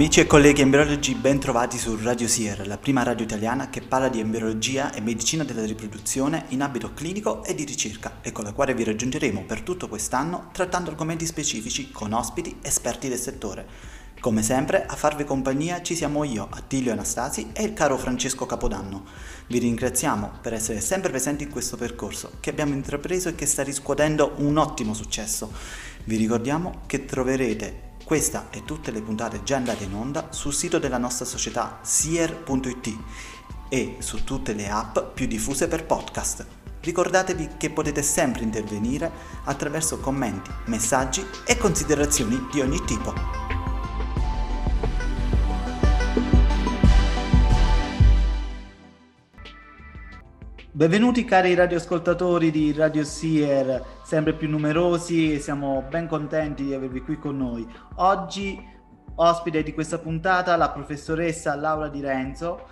[0.00, 4.08] Amici e colleghi embriologi, ben trovati su Radio Sier, la prima radio italiana che parla
[4.08, 8.54] di embriologia e medicina della riproduzione in ambito clinico e di ricerca e con la
[8.54, 13.66] quale vi raggiungeremo per tutto quest'anno trattando argomenti specifici con ospiti esperti del settore.
[14.20, 19.04] Come sempre, a farvi compagnia ci siamo io, Attilio Anastasi e il caro Francesco Capodanno.
[19.48, 23.62] Vi ringraziamo per essere sempre presenti in questo percorso che abbiamo intrapreso e che sta
[23.62, 25.52] riscuotendo un ottimo successo.
[26.04, 30.80] Vi ricordiamo che troverete questa e tutte le puntate già andate in onda sul sito
[30.80, 32.98] della nostra società sier.it
[33.68, 36.44] e su tutte le app più diffuse per podcast.
[36.80, 39.08] Ricordatevi che potete sempre intervenire
[39.44, 43.49] attraverso commenti, messaggi e considerazioni di ogni tipo.
[50.80, 57.02] Benvenuti cari radioascoltatori di Radio Sier, sempre più numerosi e siamo ben contenti di avervi
[57.02, 57.68] qui con noi.
[57.96, 58.58] Oggi
[59.16, 62.66] ospite di questa puntata la professoressa Laura Di Renzo,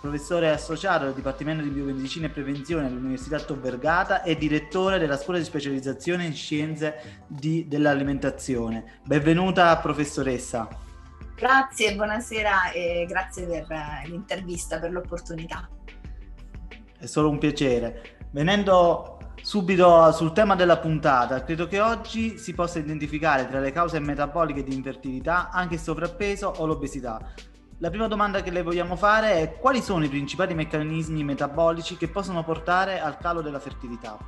[0.00, 5.38] professore associato del Dipartimento di Biomedicina e Prevenzione all'Università Tor Vergata e direttore della Scuola
[5.38, 9.00] di Specializzazione in Scienze di, dell'Alimentazione.
[9.04, 10.66] Benvenuta professoressa.
[11.36, 15.68] Grazie, buonasera e grazie per eh, l'intervista, per l'opportunità
[17.00, 18.18] è solo un piacere.
[18.30, 23.98] Venendo subito sul tema della puntata, credo che oggi si possa identificare tra le cause
[23.98, 27.32] metaboliche di infertilità anche il sovrappeso o l'obesità.
[27.78, 32.08] La prima domanda che le vogliamo fare è quali sono i principali meccanismi metabolici che
[32.08, 34.18] possono portare al calo della fertilità?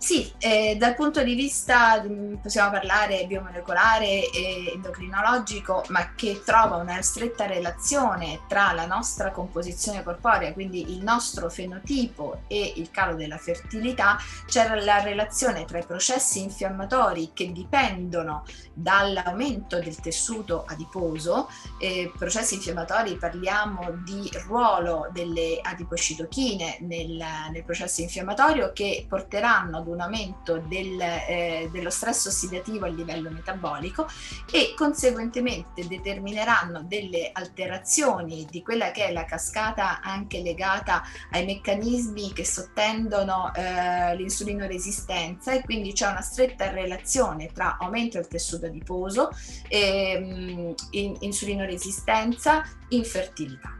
[0.00, 6.76] Sì, eh, dal punto di vista mm, possiamo parlare biomolecolare e endocrinologico, ma che trova
[6.76, 13.14] una stretta relazione tra la nostra composizione corporea, quindi il nostro fenotipo e il calo
[13.14, 21.50] della fertilità, c'è la relazione tra i processi infiammatori che dipendono dall'aumento del tessuto adiposo,
[21.78, 27.22] eh, processi infiammatori parliamo di ruolo delle adipocitochine nel,
[27.52, 33.30] nel processo infiammatorio che porteranno ad un aumento del, eh, dello stress ossidativo a livello
[33.30, 34.06] metabolico
[34.50, 42.32] e conseguentemente determineranno delle alterazioni di quella che è la cascata anche legata ai meccanismi
[42.32, 48.66] che sottendono eh, l'insulino resistenza e quindi c'è una stretta relazione tra aumento del tessuto
[48.66, 49.30] adiposo,
[49.68, 53.76] ehm, in, insulino resistenza, infertilità.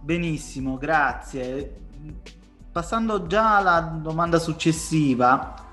[0.00, 1.86] Benissimo, grazie
[2.78, 5.66] passando già alla domanda successiva,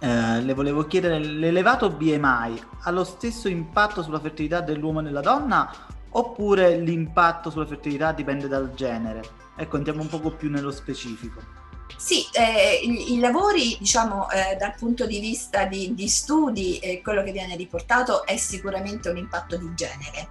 [0.00, 5.20] eh, le volevo chiedere, l'elevato BMI ha lo stesso impatto sulla fertilità dell'uomo e della
[5.20, 5.72] donna
[6.10, 9.22] oppure l'impatto sulla fertilità dipende dal genere?
[9.54, 11.40] Ecco, andiamo un poco più nello specifico.
[11.96, 17.00] Sì, eh, i, i, lavori, diciamo, eh, dal punto di vista di, di studi, eh,
[17.02, 20.28] quello che viene riportato è sicuramente un impatto di genere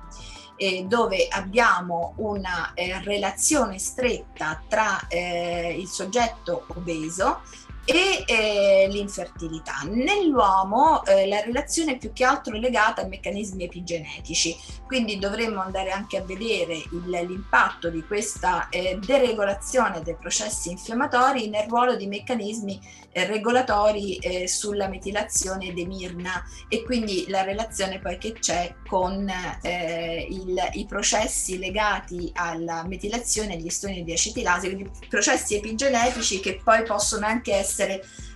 [0.61, 7.41] eh, dove abbiamo una eh, relazione stretta tra eh, il soggetto obeso
[7.85, 9.81] e eh, l'infertilità.
[9.89, 14.55] Nell'uomo eh, la relazione è più che altro legata a meccanismi epigenetici,
[14.85, 21.49] quindi dovremmo andare anche a vedere il, l'impatto di questa eh, deregolazione dei processi infiammatori
[21.49, 22.79] nel ruolo di meccanismi
[23.13, 29.29] eh, regolatori eh, sulla metilazione demirna e quindi la relazione poi che c'è con
[29.61, 36.39] eh, il, i processi legati alla metilazione e agli stoni di acetilasi, quindi processi epigenetici
[36.39, 37.70] che poi possono anche essere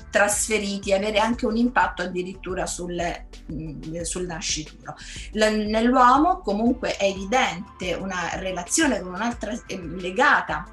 [0.09, 2.96] trasferiti e avere anche un impatto addirittura sul,
[3.51, 4.96] mm, sul nascituro.
[5.34, 10.66] L- nell'uomo comunque è evidente una relazione con un'altra eh, legata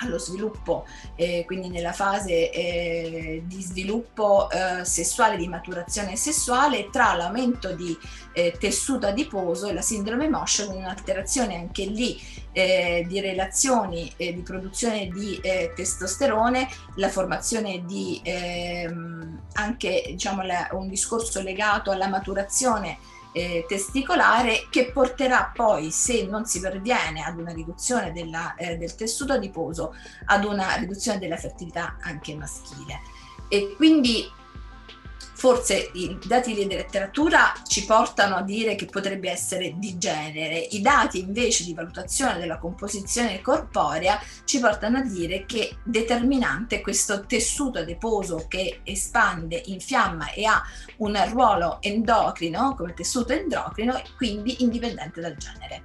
[0.00, 7.14] allo sviluppo, eh, quindi nella fase eh, di sviluppo eh, sessuale, di maturazione sessuale, tra
[7.14, 7.96] l'aumento di
[8.32, 12.20] eh, tessuto adiposo e la sindrome MOSH, un'alterazione anche lì
[12.52, 15.40] eh, di relazioni eh, di produzione di
[15.74, 22.98] testosterone, la formazione di ehm, anche diciamo, la, un discorso legato alla maturazione
[23.32, 28.94] eh, testicolare che porterà poi, se non si perviene ad una riduzione della, eh, del
[28.94, 29.94] tessuto adiposo,
[30.26, 33.00] ad una riduzione della fertilità anche maschile.
[33.48, 34.30] E quindi
[35.40, 40.82] forse i dati di letteratura ci portano a dire che potrebbe essere di genere, i
[40.82, 47.78] dati invece di valutazione della composizione corporea ci portano a dire che determinante questo tessuto
[47.78, 50.62] adiposo che espande, infiamma e ha
[50.98, 55.82] un ruolo endocrino come tessuto endocrino, quindi indipendente dal genere.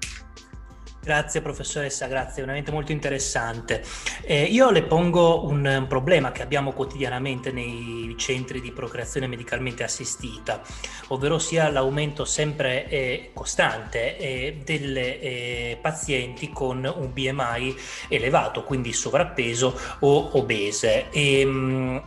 [1.05, 3.83] Grazie professoressa, grazie, veramente molto interessante.
[4.23, 9.83] Eh, io le pongo un, un, problema che abbiamo quotidianamente nei centri di procreazione medicalmente
[9.83, 10.63] assistita,
[11.09, 17.75] ovvero sia l'aumento sempre eh, costante eh, delle eh, pazienti con un BMI
[18.07, 21.11] elevato, quindi sovrappeso o obese.
[21.11, 22.03] E, ehm, mh,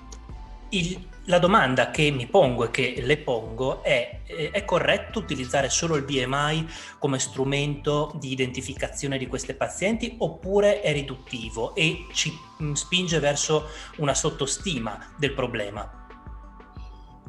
[0.70, 5.68] il, la domanda che mi pongo e che le pongo è, eh, è corretto utilizzare
[5.68, 6.66] solo il BMI
[6.98, 12.32] come strumento di identificazione di queste pazienti oppure è riduttivo e ci
[12.62, 16.06] mm, spinge verso una sottostima del problema?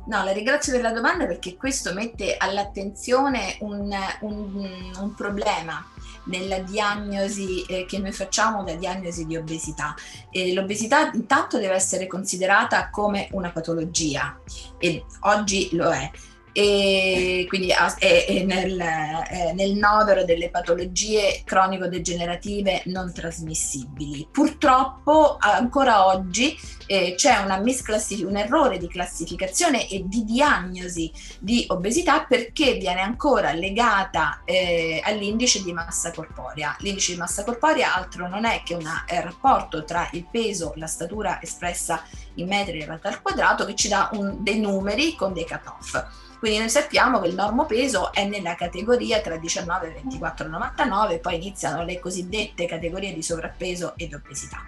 [0.05, 5.85] No, la ringrazio per la domanda perché questo mette all'attenzione un, un, un problema
[6.25, 9.95] nella diagnosi eh, che noi facciamo, la diagnosi di obesità.
[10.31, 14.39] E l'obesità intanto deve essere considerata come una patologia
[14.77, 16.09] e oggi lo è
[16.51, 24.27] e quindi è, è nel, è nel, novero delle patologie cronico-degenerative non trasmissibili.
[24.31, 26.57] Purtroppo ancora oggi
[26.87, 34.41] eh, c'è un errore di classificazione e di diagnosi di obesità perché viene ancora legata
[34.45, 36.75] eh, all'indice di massa corporea.
[36.79, 41.41] L'indice di massa corporea altro non è che un rapporto tra il peso, la statura
[41.41, 42.03] espressa
[42.35, 46.27] in metri elevati al quadrato che ci dà un, dei numeri con dei cut-off.
[46.39, 51.83] Quindi noi sappiamo che il normopeso è nella categoria tra 19 e 24,99, poi iniziano
[51.83, 54.63] le cosiddette categorie di sovrappeso ed obesità.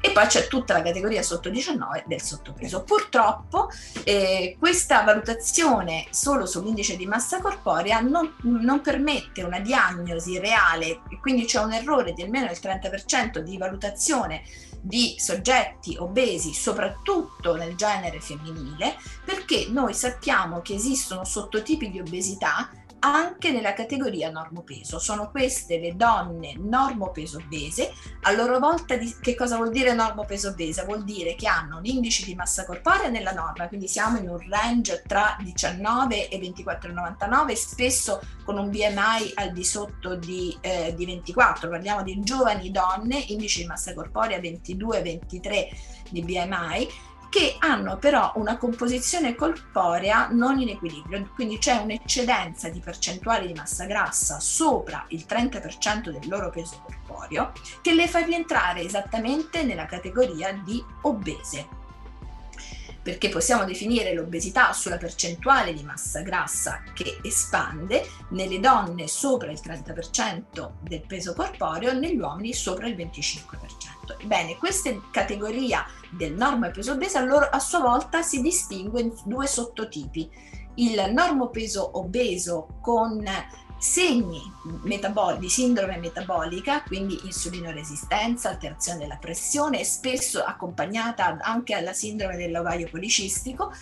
[0.00, 2.84] E poi c'è tutta la categoria sotto 19 del sottopeso.
[2.84, 3.70] Purtroppo
[4.04, 11.44] eh, questa valutazione solo sull'indice di massa corporea non, non permette una diagnosi reale, quindi
[11.44, 14.42] c'è un errore di almeno il 30% di valutazione
[14.86, 22.70] di soggetti obesi, soprattutto nel genere femminile, perché noi sappiamo che esistono sottotipi di obesità
[22.98, 24.98] anche nella categoria normopeso.
[24.98, 27.92] Sono queste le donne normopeso obese.
[28.22, 30.84] A loro volta, di, che cosa vuol dire normopeso obesa?
[30.84, 34.38] Vuol dire che hanno un indice di massa corporea nella norma, quindi siamo in un
[34.48, 41.04] range tra 19 e 24,99, spesso con un BMI al di sotto di, eh, di
[41.04, 41.68] 24.
[41.68, 45.68] Parliamo di giovani donne, indice di massa corporea 22-23
[46.10, 46.88] di BMI
[47.36, 53.52] che hanno però una composizione corporea non in equilibrio, quindi c'è un'eccedenza di percentuale di
[53.52, 57.52] massa grassa sopra il 30% del loro peso corporeo
[57.82, 61.84] che le fa rientrare esattamente nella categoria di obese
[63.06, 69.60] perché possiamo definire l'obesità sulla percentuale di massa grassa che espande nelle donne sopra il
[69.62, 74.26] 30% del peso corporeo, negli uomini sopra il 25%.
[74.26, 80.28] Bene, questa categoria del normo peso obesa a sua volta si distingue in due sottotipi.
[80.74, 83.24] Il normo peso obeso con
[83.78, 84.40] segni
[84.82, 92.88] metabol- di sindrome metabolica, quindi insulinoresistenza, alterazione della pressione, spesso accompagnata anche alla sindrome dell'ovaio
[92.88, 93.72] policistico,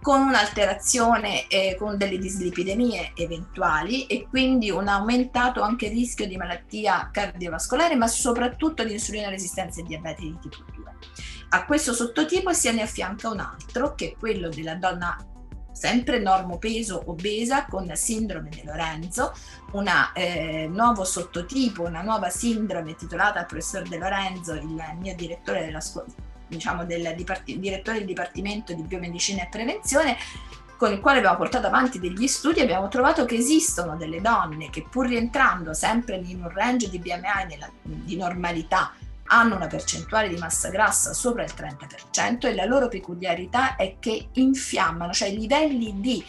[0.00, 7.08] con un'alterazione, eh, con delle dislipidemie eventuali e quindi un aumentato anche rischio di malattia
[7.12, 10.92] cardiovascolare, ma soprattutto di insulinoresistenza e diabete di tipo 2.
[11.50, 15.16] A questo sottotipo se ne affianca un altro, che è quello della donna
[15.72, 19.32] sempre normopeso obesa con sindrome di Lorenzo,
[19.72, 24.66] un eh, nuovo sottotipo, una nuova sindrome titolata al professor De Lorenzo, il
[24.98, 26.06] mio direttore della scuola,
[26.46, 30.16] diciamo del dipart- direttore del Dipartimento di Biomedicina e Prevenzione,
[30.76, 34.84] con il quale abbiamo portato avanti degli studi, abbiamo trovato che esistono delle donne che
[34.88, 38.92] pur rientrando sempre in un range di BMI nella, di normalità
[39.32, 44.28] hanno una percentuale di massa grassa sopra il 30% e la loro peculiarità è che
[44.32, 46.22] infiammano, cioè i livelli di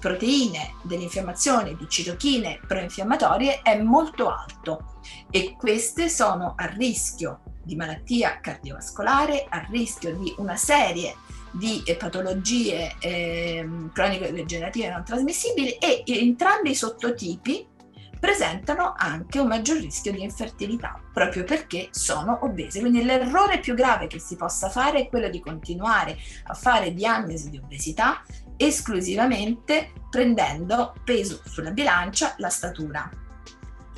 [0.00, 4.98] proteine dell'infiammazione, di citochine proinfiammatorie è molto alto
[5.30, 11.14] e queste sono a rischio di malattia cardiovascolare, a rischio di una serie
[11.52, 17.64] di patologie eh, cronico-degenerative non trasmissibili e entrambi i sottotipi
[18.22, 22.78] presentano anche un maggior rischio di infertilità, proprio perché sono obese.
[22.78, 27.50] Quindi l'errore più grave che si possa fare è quello di continuare a fare diagnosi
[27.50, 28.22] di obesità
[28.56, 33.10] esclusivamente prendendo peso sulla bilancia la statura.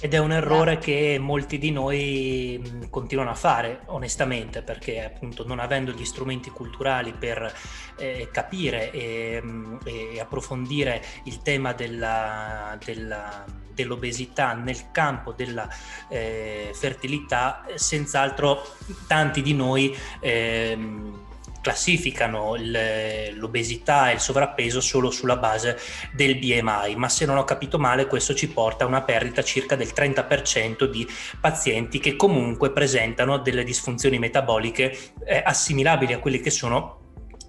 [0.00, 5.58] Ed è un errore che molti di noi continuano a fare, onestamente, perché appunto non
[5.58, 7.52] avendo gli strumenti culturali per
[7.98, 9.42] eh, capire e,
[9.84, 15.68] e, approfondire il tema della, della, dell'obesità nel campo della
[16.08, 18.62] eh, fertilità, senz'altro
[19.06, 19.96] tanti di noi...
[20.20, 21.22] Eh,
[21.64, 25.78] classificano il, l'obesità e il sovrappeso solo sulla base
[26.12, 29.74] del BMI, ma se non ho capito male questo ci porta a una perdita circa
[29.74, 31.08] del 30% di
[31.40, 37.03] pazienti che comunque presentano delle disfunzioni metaboliche eh, assimilabili a quelle che sono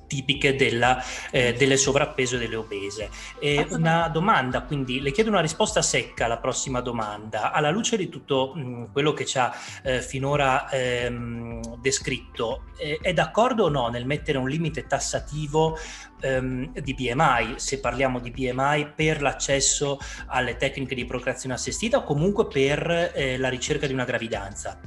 [0.08, 3.10] tipiche della, eh, delle sovrappeso e delle obese.
[3.40, 7.52] E una domanda, quindi le chiedo una risposta secca alla prossima domanda.
[7.52, 13.14] Alla luce di tutto mh, quello che ci ha eh, finora ehm, descritto, eh, è
[13.14, 15.78] d'accordo o no nel mettere un limite tassativo
[16.22, 22.04] ehm, di BMI, se parliamo di BMI, per l'accesso alle tecniche di procreazione assistita o
[22.04, 24.80] comunque per eh, la ricerca di una gravidanza?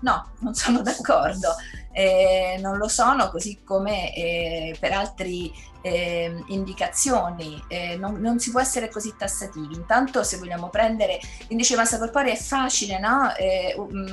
[0.00, 1.48] No, non sono d'accordo.
[1.92, 5.28] Eh, non lo sono, così come eh, per altre
[5.80, 7.62] eh, indicazioni.
[7.66, 9.74] Eh, non, non, si può essere così tassativi.
[9.74, 13.32] Intanto, se vogliamo prendere l'indice di massa corporea, è facile, no?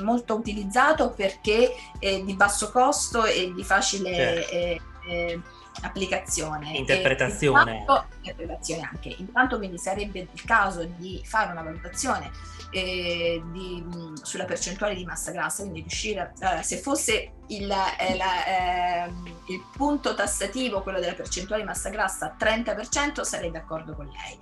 [0.02, 4.14] molto utilizzato perché è di basso costo e di facile.
[4.14, 5.40] Certo eh,
[5.82, 6.76] applicazione.
[6.76, 7.78] Interpretazione.
[7.78, 9.14] Intanto, interpretazione anche.
[9.18, 12.30] Intanto quindi sarebbe il caso di fare una valutazione
[12.70, 13.84] eh, di,
[14.22, 19.12] sulla percentuale di massa grassa, quindi riuscire, a, se fosse il, eh, la, eh,
[19.48, 24.38] il, punto tassativo, quello della percentuale di massa grassa 30%, sarei d'accordo con lei.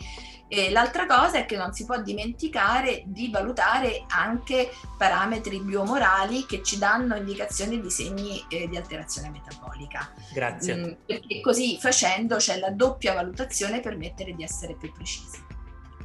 [0.46, 6.62] E l'altra cosa è che non si può dimenticare di valutare anche parametri biomorali che
[6.62, 10.12] ci danno indicazioni di segni eh, di alterazione metabolica.
[10.32, 10.76] Grazie.
[10.76, 15.42] Mm, perché così facendo c'è la doppia valutazione per permettere di essere più precisi.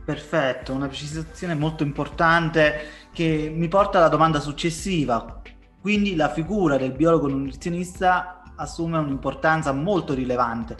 [0.05, 5.41] Perfetto, una precisazione molto importante che mi porta alla domanda successiva.
[5.81, 10.75] Quindi la figura del biologo nutrizionista assume un'importanza molto rilevante.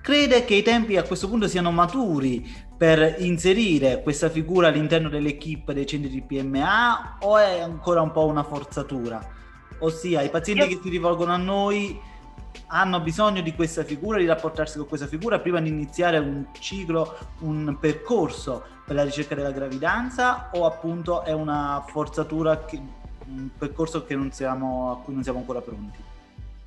[0.00, 5.72] Crede che i tempi a questo punto siano maturi per inserire questa figura all'interno dell'equipe
[5.72, 9.20] dei centri di PMA o è ancora un po' una forzatura?
[9.78, 11.98] Ossia, i pazienti che si rivolgono a noi
[12.68, 17.16] hanno bisogno di questa figura, di rapportarsi con questa figura prima di iniziare un ciclo,
[17.40, 22.80] un percorso per la ricerca della gravidanza o appunto è una forzatura, che,
[23.34, 25.98] un percorso siamo, a cui non siamo ancora pronti?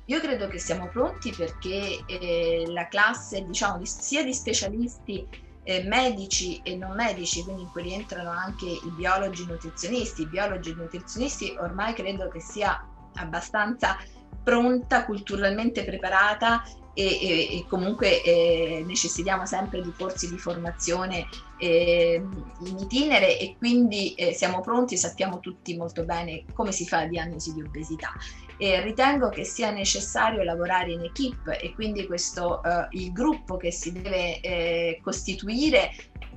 [0.06, 5.26] Io credo che siamo pronti perché eh, la classe diciamo, di, sia di specialisti
[5.64, 10.22] eh, medici e non medici, quindi in cui rientrano anche i biologi nutrizionisti.
[10.22, 13.96] I biologi nutrizionisti ormai credo che sia abbastanza
[14.44, 16.62] pronta, culturalmente preparata
[16.96, 22.22] e, e, e comunque eh, necessitiamo sempre di corsi di formazione eh,
[22.60, 27.06] in itinere e quindi eh, siamo pronti, sappiamo tutti molto bene come si fa la
[27.06, 28.12] diagnosi di obesità.
[28.58, 33.70] E ritengo che sia necessario lavorare in equip e quindi questo, eh, il gruppo che
[33.70, 35.90] si deve eh, costituire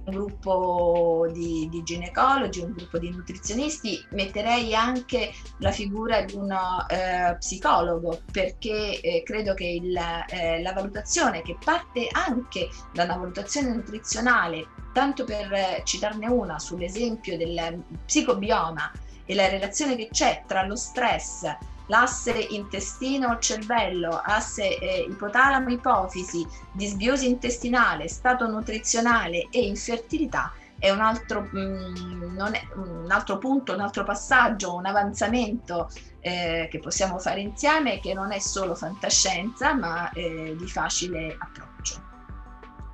[0.05, 6.85] un gruppo di, di, ginecologi, un gruppo di nutrizionisti, metterei anche la figura di uno
[6.87, 9.97] eh, psicologo perché eh, credo che il,
[10.29, 17.37] eh, la valutazione che parte anche da una valutazione nutrizionale, tanto per citarne una sull'esempio
[17.37, 18.91] del psicobioma
[19.25, 21.45] e la relazione che c'è tra lo stress
[21.89, 31.59] l'asse intestino-cervello, asse eh, ipotalamo-ipofisi, disbiosi intestinale, stato nutrizionale e infertilità è un altro, mh,
[31.59, 35.91] mm, è, un altro punto, un altro passaggio, un avanzamento
[36.21, 42.08] eh, che possiamo fare insieme che non è solo fantascienza ma eh, di facile approccio.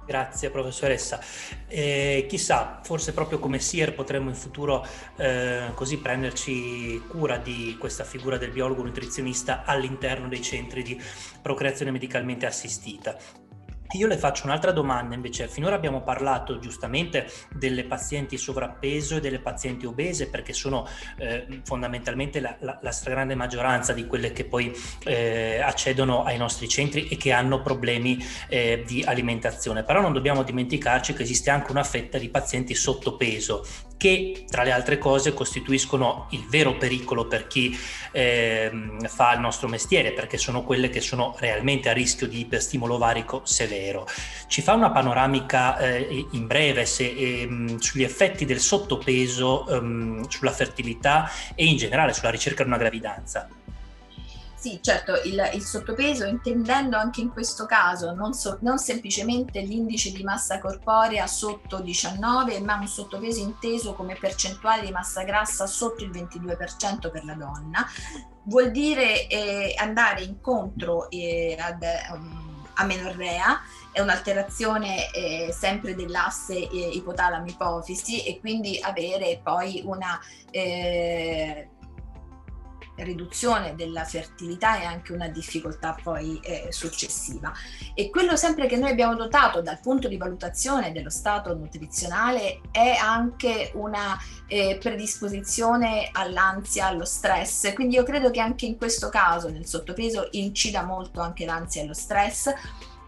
[0.06, 1.20] Grazie professoressa.
[1.68, 4.86] Eh, chissà, forse proprio come SIER potremmo in futuro
[5.18, 11.02] eh, così prenderci cura di questa figura del biologo nutrizionista all'interno dei centri di
[11.42, 13.18] procreazione medicalmente assistita.
[13.92, 19.40] Io le faccio un'altra domanda invece, finora abbiamo parlato giustamente delle pazienti sovrappeso e delle
[19.40, 20.88] pazienti obese perché sono
[21.18, 26.68] eh, fondamentalmente la, la, la, stragrande maggioranza di quelle che poi eh, accedono ai nostri
[26.68, 28.18] centri e che hanno problemi
[28.50, 33.64] eh, di alimentazione, però non dobbiamo dimenticarci che esiste anche una fetta di pazienti sottopeso
[33.98, 37.78] che tra le altre cose costituiscono il vero pericolo per chi
[38.12, 38.72] eh,
[39.08, 43.42] fa il nostro mestiere, perché sono quelle che sono realmente a rischio di iperstimolo ovarico
[43.46, 43.75] severo.
[44.48, 50.52] Ci fa una panoramica eh, in breve se, eh, sugli effetti del sottopeso ehm, sulla
[50.52, 53.48] fertilità e in generale sulla ricerca di una gravidanza?
[54.66, 60.12] Sì, certo, il, il, sottopeso, intendendo anche in questo caso non, so, non, semplicemente l'indice
[60.12, 66.04] di massa corporea sotto 19, ma un sottopeso inteso come percentuale di massa grassa sotto
[66.04, 67.86] il 22% per la donna,
[68.46, 72.45] vuol dire eh, andare incontro eh, ad, um,
[72.76, 80.20] a menorrea, è un'alterazione eh, sempre dell'asse eh, ipotalamo-ipofisi e quindi avere poi una
[80.52, 81.70] eh,
[82.98, 87.52] riduzione della fertilità e anche una difficoltà poi eh, successiva.
[87.94, 92.96] E quello sempre che noi abbiamo notato dal punto di valutazione dello stato nutrizionale è
[92.96, 97.74] anche una eh, predisposizione all'ansia, allo stress.
[97.74, 101.86] Quindi io credo che anche in questo caso, nel sottopeso, incida molto anche l'ansia e
[101.86, 102.54] lo stress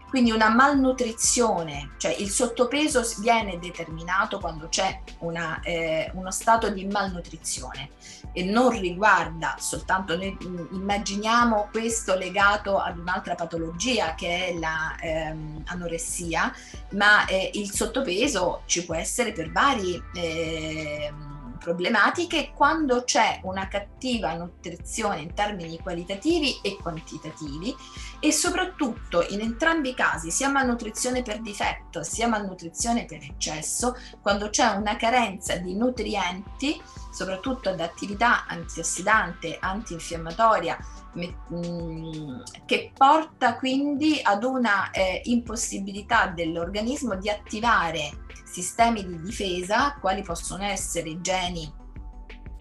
[0.08, 6.86] quindi una malnutrizione, cioè il sottopeso viene determinato quando c'è una, eh, uno stato di
[6.86, 7.90] malnutrizione
[8.32, 16.40] e non riguarda soltanto, noi mm, immaginiamo questo legato ad un'altra patologia che è l'anoressia,
[16.40, 16.52] la,
[16.90, 20.02] ehm, ma eh, il sottopeso ci può essere per vari...
[20.14, 27.74] Eh, problematiche quando c'è una cattiva nutrizione in termini qualitativi e quantitativi
[28.20, 34.50] e soprattutto in entrambi i casi, sia malnutrizione per difetto sia malnutrizione per eccesso, quando
[34.50, 40.78] c'è una carenza di nutrienti, soprattutto ad attività antiossidante, antinfiammatoria,
[41.18, 50.22] mm, che porta quindi ad una eh, impossibilità dell'organismo di attivare sistemi di difesa, quali
[50.22, 51.72] possono essere i geni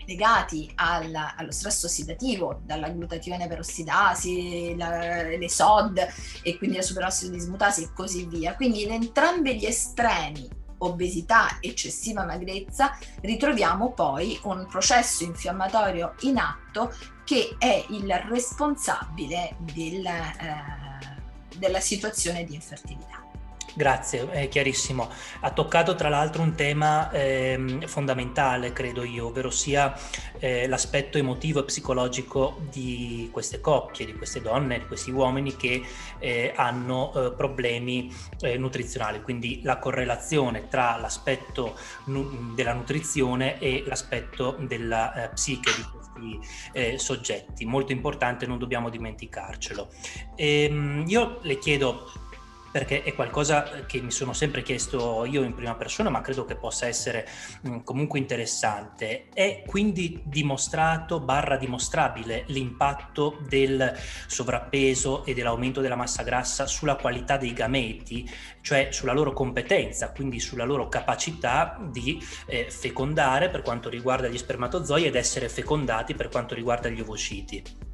[0.07, 6.07] legati al, allo stress ossidativo, dalla glutatione perossidasi, la, le SOD
[6.43, 8.55] e quindi la superossido dismutasi e così via.
[8.55, 16.93] Quindi in entrambi gli estremi obesità, eccessiva magrezza, ritroviamo poi un processo infiammatorio in atto
[17.23, 23.26] che è il responsabile del, eh, della situazione di infertilità.
[23.73, 25.09] Grazie, è chiarissimo.
[25.41, 29.95] Ha toccato tra l'altro un tema eh, fondamentale, credo io, ovvero sia
[30.39, 35.83] eh, l'aspetto emotivo e psicologico di queste coppie, di queste donne, di questi uomini che
[36.17, 43.83] eh, hanno eh, problemi eh, nutrizionali, quindi la correlazione tra l'aspetto nu- della nutrizione e
[43.85, 47.63] l'aspetto della eh, psiche di questi soggetti.
[47.65, 49.89] Molto importante, non dobbiamo dimenticarcelo.
[50.35, 52.09] Ehm, io le chiedo
[52.71, 56.55] perché è qualcosa che mi sono sempre chiesto io in prima persona, ma credo che
[56.55, 57.27] possa essere
[57.61, 59.27] mh, comunque interessante.
[59.33, 63.95] È quindi dimostrato, barra dimostrabile, l'impatto del
[64.27, 68.29] sovrappeso e dell'aumento della massa grassa sulla qualità dei gameti,
[68.61, 74.37] cioè sulla loro competenza, quindi sulla loro capacità di eh, fecondare per quanto riguarda gli
[74.37, 77.86] spermatozoi ed essere fecondati per quanto riguarda gli ovociti.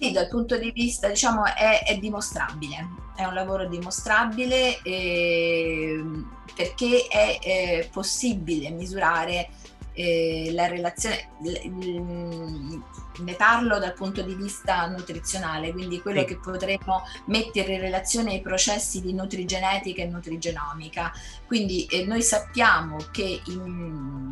[0.00, 6.02] Sì, dal punto di vista, diciamo, è, è dimostrabile, è un lavoro dimostrabile eh,
[6.56, 9.50] perché è eh, possibile misurare
[9.92, 16.26] eh, la relazione, ne parlo dal punto di vista nutrizionale, quindi quello sì.
[16.28, 21.12] che potremmo mettere in relazione ai processi di nutrigenetica e nutrigenomica.
[21.46, 24.30] Quindi eh, noi sappiamo che in,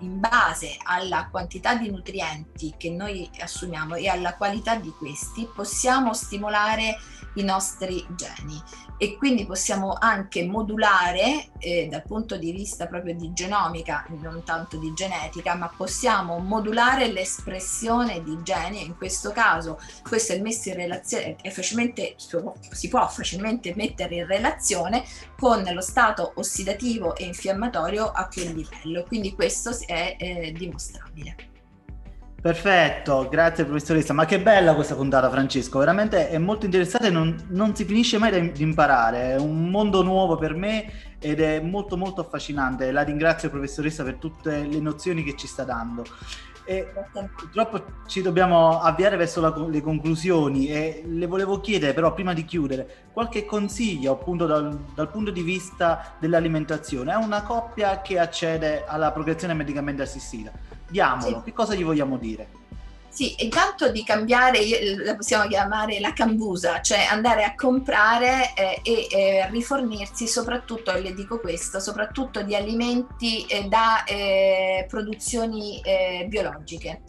[0.00, 6.12] in base alla quantità di nutrienti che noi assumiamo e alla qualità di questi possiamo
[6.14, 6.96] stimolare
[7.36, 8.62] i nostri geni
[8.98, 14.78] e quindi possiamo anche modulare eh, dal punto di vista proprio di genomica, non tanto
[14.78, 18.84] di genetica, ma possiamo modulare l'espressione di geni.
[18.84, 19.78] In questo caso,
[20.08, 21.36] questo è messo in relazione,
[22.70, 25.04] si può facilmente mettere in relazione
[25.38, 29.04] con lo stato ossidativo e infiammatorio a quel livello.
[29.04, 31.54] Quindi questo è eh, dimostrabile.
[32.46, 34.12] Perfetto, grazie professoressa.
[34.12, 35.80] Ma che bella questa puntata, Francesco.
[35.80, 39.32] Veramente è molto interessante, non, non si finisce mai di imparare.
[39.32, 42.92] È un mondo nuovo per me ed è molto molto affascinante.
[42.92, 46.04] La ringrazio professoressa per tutte le nozioni che ci sta dando.
[46.66, 52.34] E purtroppo ci dobbiamo avviare verso la, le conclusioni e le volevo chiedere però prima
[52.34, 58.18] di chiudere qualche consiglio appunto dal, dal punto di vista dell'alimentazione a una coppia che
[58.18, 60.50] accede alla progressione medicamente assistita
[60.88, 61.42] diamolo, sì.
[61.44, 62.64] che cosa gli vogliamo dire?
[63.16, 64.58] Sì, intanto di cambiare,
[65.02, 71.14] la possiamo chiamare la cambusa, cioè andare a comprare eh, e eh, rifornirsi soprattutto, le
[71.14, 77.00] dico questo, soprattutto di alimenti eh, da eh, produzioni eh, biologiche.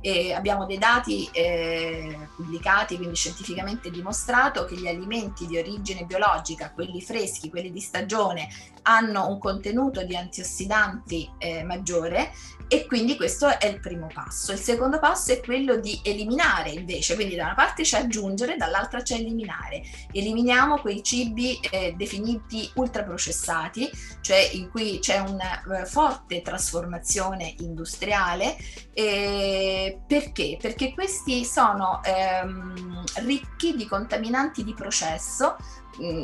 [0.00, 6.70] E abbiamo dei dati eh, pubblicati, quindi scientificamente dimostrato, che gli alimenti di origine biologica,
[6.70, 8.48] quelli freschi, quelli di stagione,
[8.82, 11.28] hanno un contenuto di antiossidanti
[11.64, 12.30] maggiore
[12.68, 14.52] e quindi questo è il primo passo.
[14.52, 19.02] Il secondo passo è quello di eliminare invece, quindi da una parte c'è aggiungere, dall'altra
[19.02, 19.82] c'è eliminare.
[20.12, 23.90] Eliminiamo quei cibi eh, definiti ultraprocessati,
[24.20, 28.56] cioè in cui c'è una uh, forte trasformazione industriale
[28.98, 30.56] Eh, perché?
[30.58, 35.56] Perché questi sono ehm, ricchi di contaminanti di processo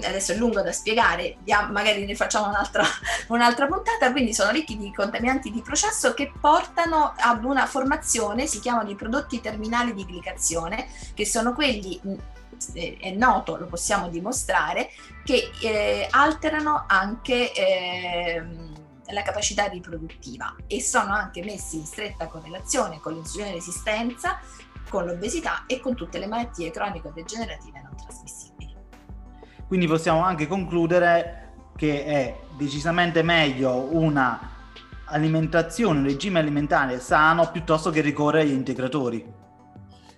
[0.02, 1.38] adesso è lungo da spiegare,
[1.70, 2.84] magari ne facciamo un'altra,
[3.28, 8.60] un'altra, puntata, quindi sono ricchi di contaminanti di processo che portano ad una formazione, si
[8.60, 12.14] chiamano i prodotti terminali di glicazione, che sono quelli mm,
[13.00, 14.90] è noto, lo possiamo dimostrare,
[15.24, 18.44] che eh, alterano anche eh,
[19.06, 24.40] la capacità riproduttiva e sono anche messi in stretta correlazione con l'insulina resistenza,
[24.88, 28.51] con l'obesità e con tutte le malattie cronico-degenerative non trasmissibili.
[29.72, 34.50] Quindi possiamo anche concludere che è decisamente meglio una
[35.06, 39.24] alimentazione, un regime alimentare sano piuttosto che ricorrere agli integratori.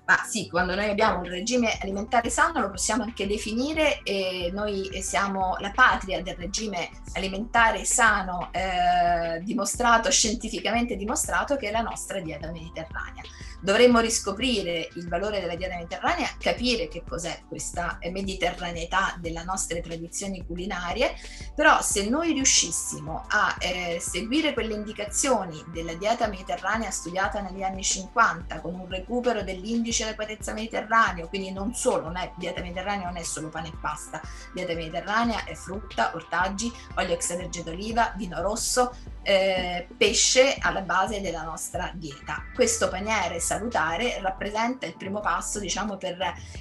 [0.06, 4.90] Ma sì, quando noi abbiamo un regime alimentare sano lo possiamo anche definire e noi
[5.00, 12.20] siamo la patria del regime alimentare sano eh, dimostrato, scientificamente dimostrato, che è la nostra
[12.20, 13.22] dieta mediterranea.
[13.62, 20.44] Dovremmo riscoprire il valore della dieta mediterranea, capire che cos'è questa mediterraneità delle nostre tradizioni
[20.44, 21.14] culinarie,
[21.54, 27.82] però se noi riuscissimo a eh, seguire quelle indicazioni della dieta mediterranea studiata negli anni
[27.82, 33.16] 50 con un recupero dell'indice adeguatezza mediterraneo, quindi non solo, non è, dieta mediterranea non
[33.16, 34.20] è solo pane e pasta,
[34.52, 41.42] dieta mediterranea è frutta, ortaggi, olio extravergine d'oliva, vino rosso, eh, pesce alla base della
[41.42, 42.42] nostra dieta.
[42.54, 46.18] Questo paniere salutare rappresenta il primo passo diciamo, per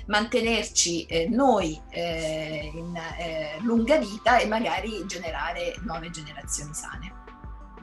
[0.08, 7.23] mantenerci eh, noi eh, in eh, lunga vita e magari generare nuove generazioni sane.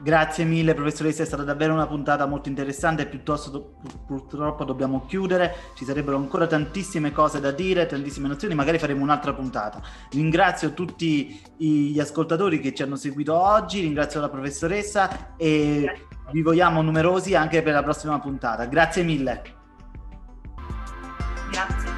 [0.03, 3.75] Grazie mille professoressa, è stata davvero una puntata molto interessante, piuttosto
[4.07, 9.31] purtroppo dobbiamo chiudere, ci sarebbero ancora tantissime cose da dire, tantissime nozioni, magari faremo un'altra
[9.33, 9.79] puntata.
[10.09, 16.07] Ringrazio tutti gli ascoltatori che ci hanno seguito oggi, ringrazio la professoressa e Grazie.
[16.31, 18.65] vi vogliamo numerosi anche per la prossima puntata.
[18.65, 19.41] Grazie mille.
[21.51, 21.90] Grazie.